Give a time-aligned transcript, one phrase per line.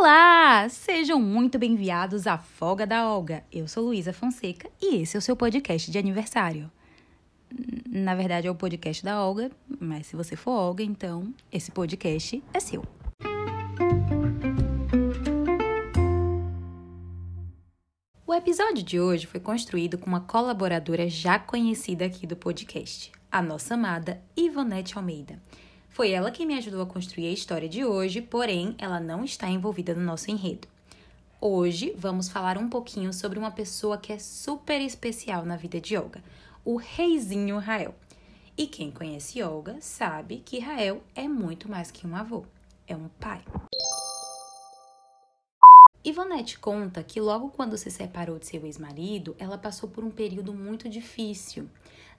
[0.00, 0.68] Olá!
[0.68, 3.42] Sejam muito bem-vindos à Folga da Olga.
[3.50, 6.70] Eu sou Luísa Fonseca e esse é o seu podcast de aniversário.
[7.84, 9.50] Na verdade, é o podcast da Olga,
[9.80, 12.84] mas se você for Olga, então esse podcast é seu.
[18.24, 23.42] O episódio de hoje foi construído com uma colaboradora já conhecida aqui do podcast, a
[23.42, 25.42] nossa amada Ivonete Almeida.
[25.88, 29.48] Foi ela quem me ajudou a construir a história de hoje, porém ela não está
[29.48, 30.68] envolvida no nosso enredo.
[31.40, 35.96] Hoje vamos falar um pouquinho sobre uma pessoa que é super especial na vida de
[35.96, 36.22] Olga,
[36.64, 37.94] o reizinho Rael.
[38.56, 42.44] E quem conhece Olga sabe que Rael é muito mais que um avô,
[42.86, 43.40] é um pai.
[46.08, 50.54] Ivonete conta que logo quando se separou de seu ex-marido, ela passou por um período
[50.54, 51.68] muito difícil.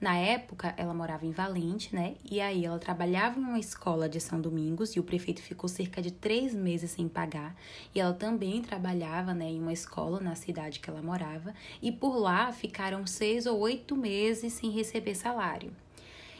[0.00, 2.16] Na época, ela morava em Valente, né?
[2.28, 6.02] E aí ela trabalhava em uma escola de São Domingos e o prefeito ficou cerca
[6.02, 7.54] de três meses sem pagar.
[7.94, 11.54] E ela também trabalhava, né, em uma escola na cidade que ela morava.
[11.80, 15.72] E por lá ficaram seis ou oito meses sem receber salário.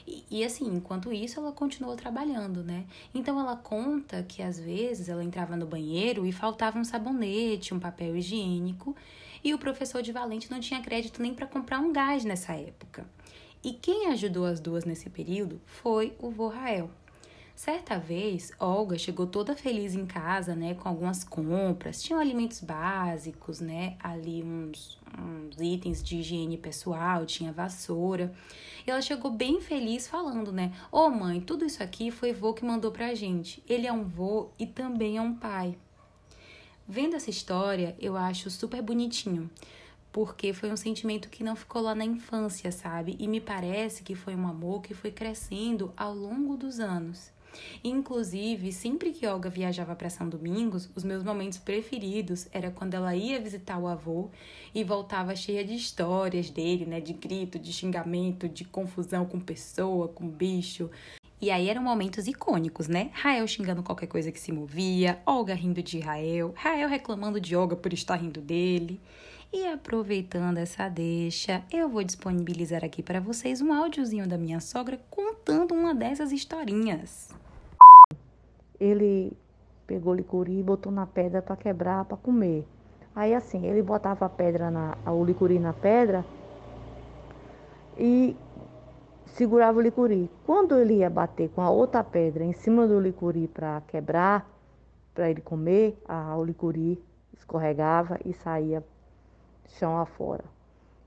[0.06, 2.84] E, e, assim, enquanto isso, ela continuou trabalhando, né?
[3.12, 7.80] Então ela conta que às vezes ela entrava no banheiro e faltava um sabonete, um
[7.80, 8.94] papel higiênico,
[9.42, 13.06] e o professor de Valente não tinha crédito nem para comprar um gás nessa época.
[13.64, 16.52] E quem ajudou as duas nesse período foi o vô.
[17.56, 23.60] Certa vez, Olga chegou toda feliz em casa, né, com algumas compras, tinham alimentos básicos,
[23.60, 28.30] né, ali uns, uns itens de higiene pessoal, tinha vassoura.
[28.86, 32.52] E ela chegou bem feliz falando, né, ô oh, mãe, tudo isso aqui foi vô
[32.52, 33.64] que mandou pra gente.
[33.66, 35.78] Ele é um vô e também é um pai.
[36.86, 39.50] Vendo essa história, eu acho super bonitinho,
[40.12, 43.16] porque foi um sentimento que não ficou lá na infância, sabe?
[43.18, 47.34] E me parece que foi um amor que foi crescendo ao longo dos anos.
[47.82, 53.14] Inclusive, sempre que Olga viajava para São Domingos, os meus momentos preferidos era quando ela
[53.14, 54.30] ia visitar o avô
[54.74, 60.08] e voltava cheia de histórias dele, né, de grito, de xingamento, de confusão com pessoa,
[60.08, 60.90] com bicho.
[61.40, 63.10] E aí eram momentos icônicos, né?
[63.12, 67.76] Rael xingando qualquer coisa que se movia, Olga rindo de Rael, Rael reclamando de Olga
[67.76, 68.98] por estar rindo dele.
[69.52, 75.00] E aproveitando essa deixa, eu vou disponibilizar aqui para vocês um áudiozinho da minha sogra
[75.08, 77.28] contando uma dessas historinhas.
[78.78, 79.36] Ele
[79.86, 82.66] pegou licuri e botou na pedra para quebrar, para comer.
[83.14, 86.24] Aí assim, ele botava a pedra na, o licuri na pedra
[87.96, 88.36] e
[89.26, 90.30] segurava o licuri.
[90.44, 94.46] Quando ele ia bater com a outra pedra em cima do licuri para quebrar,
[95.14, 98.84] para ele comer, a, o licuri escorregava e saía
[99.66, 100.44] chão afora.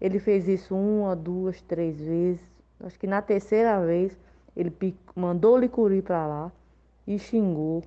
[0.02, 2.42] Ele fez isso uma, duas, três vezes.
[2.80, 4.18] Acho que na terceira vez
[4.56, 4.74] ele
[5.16, 6.52] mandou o licuri para lá
[7.08, 7.84] e xingou.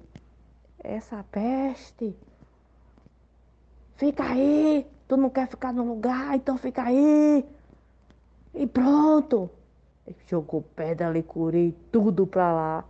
[0.82, 2.14] Essa peste!
[3.96, 4.86] Fica aí!
[5.06, 7.44] Tu não quer ficar no lugar, então fica aí!
[8.54, 9.50] E pronto!
[10.06, 12.84] Ele jogou pedra, licuri, tudo para lá.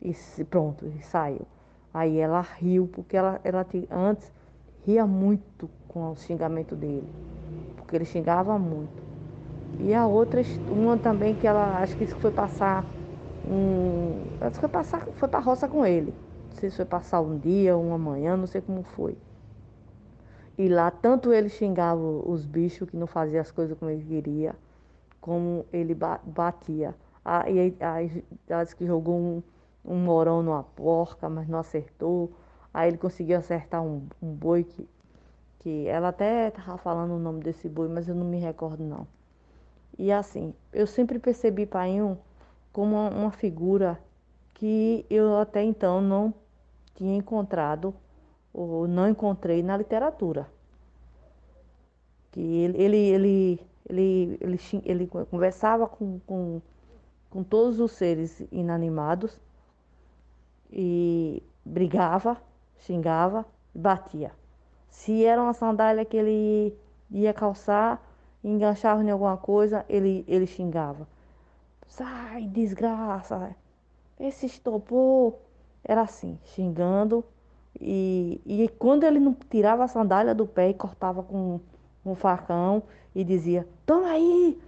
[0.00, 1.46] E pronto, e saiu.
[1.92, 4.32] Aí ela riu, porque ela, ela antes
[4.86, 7.08] ria muito com o xingamento dele,
[7.76, 9.02] porque ele xingava muito.
[9.78, 12.86] E a outra, uma também que ela acho que foi passar
[13.44, 14.26] um.
[14.52, 16.12] Foi passar, foi pra roça com ele.
[16.50, 19.16] Não sei se foi passar um dia, uma manhã, não sei como foi.
[20.56, 24.54] E lá tanto ele xingava os bichos que não fazia as coisas como ele queria,
[25.20, 26.94] como ele batia.
[27.24, 27.76] Aí
[28.48, 29.42] ela disse que jogou um,
[29.84, 32.32] um morão numa porca, mas não acertou.
[32.74, 34.88] Aí ele conseguiu acertar um, um boi que,
[35.60, 39.06] que ela até estava falando o nome desse boi, mas eu não me recordo não.
[39.98, 42.18] E assim, eu sempre percebi Painho
[42.72, 43.98] como uma, figura
[44.54, 46.32] que eu até então não
[46.94, 47.94] tinha encontrado
[48.52, 50.48] ou não encontrei na literatura.
[52.30, 56.62] Que ele, ele, ele, ele, ele, ele conversava com, com,
[57.28, 59.38] com todos os seres inanimados
[60.70, 62.40] e brigava
[62.82, 64.32] xingava batia.
[64.88, 66.76] Se era uma sandália que ele
[67.10, 68.00] ia calçar,
[68.44, 71.06] enganchava em alguma coisa, ele, ele xingava.
[71.92, 73.54] Sai, desgraça!
[74.18, 75.42] Esse estopou.
[75.84, 77.22] Era assim, xingando.
[77.78, 81.60] E, e quando ele não tirava a sandália do pé e cortava com
[82.04, 82.82] um facão
[83.14, 84.58] e dizia: Toma aí!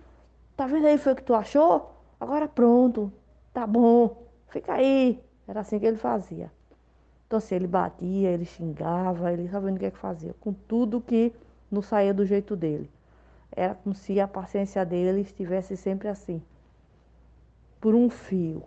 [0.54, 1.94] Tá vendo aí foi o que tu achou?
[2.20, 3.10] Agora pronto,
[3.54, 5.18] tá bom, fica aí.
[5.48, 6.52] Era assim que ele fazia.
[7.26, 11.00] Então, assim, ele batia, ele xingava, ele sabia o que é que fazia, com tudo
[11.00, 11.32] que
[11.70, 12.90] não saía do jeito dele.
[13.50, 16.42] Era como se a paciência dele estivesse sempre assim,
[17.84, 18.62] por um fio.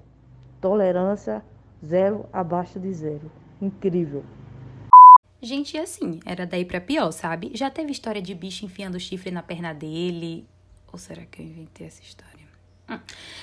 [0.61, 1.43] Tolerância
[1.83, 3.31] zero abaixo de zero.
[3.59, 4.23] Incrível.
[5.41, 7.49] Gente, assim, era daí pra pior, sabe?
[7.55, 10.47] Já teve história de bicho enfiando chifre na perna dele.
[10.93, 12.45] Ou será que eu inventei essa história?
[12.87, 12.99] Hum.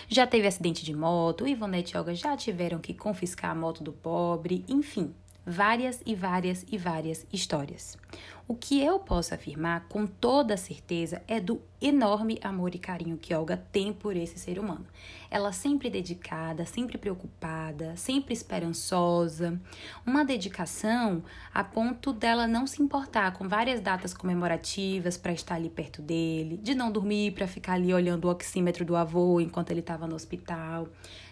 [0.08, 3.92] Já teve acidente de moto, Ivonete e Olga já tiveram que confiscar a moto do
[3.92, 5.12] pobre, enfim,
[5.44, 7.98] várias e várias e várias histórias.
[8.46, 13.34] O que eu posso afirmar com toda certeza é do enorme amor e carinho que
[13.34, 14.86] Olga tem por esse ser humano.
[15.30, 19.58] Ela sempre dedicada, sempre preocupada, sempre esperançosa.
[20.04, 21.22] Uma dedicação
[21.54, 26.58] a ponto dela não se importar com várias datas comemorativas para estar ali perto dele,
[26.58, 30.14] de não dormir para ficar ali olhando o oxímetro do avô enquanto ele estava no
[30.14, 30.86] hospital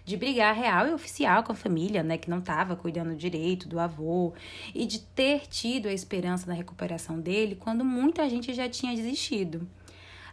[0.05, 3.79] de brigar real e oficial com a família, né, que não estava cuidando direito do
[3.79, 4.33] avô,
[4.75, 9.69] e de ter tido a esperança na recuperação dele quando muita gente já tinha desistido.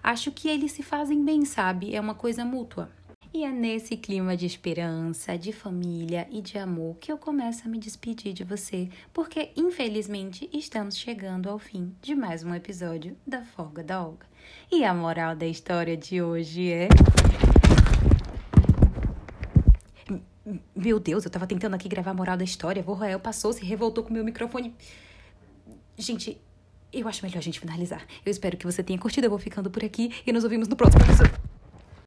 [0.02, 1.96] Acho que eles se fazem bem, sabe?
[1.96, 2.90] É uma coisa mútua.
[3.32, 7.70] E é nesse clima de esperança, de família e de amor que eu começo a
[7.70, 13.44] me despedir de você, porque infelizmente estamos chegando ao fim de mais um episódio da
[13.44, 14.26] Folga da Olga.
[14.72, 16.88] E a moral da história de hoje é.
[20.76, 22.84] Meu Deus, eu tava tentando aqui gravar a moral da história.
[22.88, 24.74] O Roel passou, se revoltou com meu microfone.
[25.96, 26.42] Gente,
[26.92, 28.06] eu acho melhor a gente finalizar.
[28.26, 29.26] Eu espero que você tenha curtido.
[29.26, 31.39] Eu vou ficando por aqui e nos ouvimos no próximo episódio.